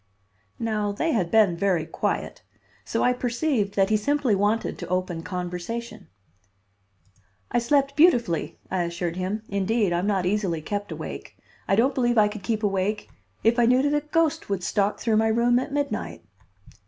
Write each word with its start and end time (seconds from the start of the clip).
Now 0.57 0.91
they 0.91 1.11
had 1.11 1.29
been 1.29 1.55
very 1.55 1.85
quiet, 1.85 2.41
so 2.83 3.03
I 3.03 3.13
perceived 3.13 3.75
that 3.75 3.91
he 3.91 3.97
simply 3.97 4.33
wanted 4.33 4.79
to 4.79 4.87
open 4.87 5.21
conversation. 5.21 6.07
"I 7.51 7.59
slept 7.59 7.95
beautifully," 7.95 8.57
I 8.71 8.81
assured 8.81 9.15
him. 9.15 9.43
"Indeed, 9.47 9.93
I'm 9.93 10.07
not 10.07 10.25
easily 10.25 10.59
kept 10.59 10.91
awake. 10.91 11.37
I 11.67 11.75
don't 11.75 11.93
believe 11.93 12.17
I 12.17 12.29
could 12.29 12.41
keep 12.41 12.63
awake 12.63 13.09
if 13.43 13.59
I 13.59 13.67
knew 13.67 13.83
that 13.83 13.93
a 13.93 14.01
ghost 14.07 14.49
would 14.49 14.63
stalk 14.63 14.99
through 14.99 15.17
my 15.17 15.27
room 15.27 15.59
at 15.59 15.71
midnight." 15.71 16.23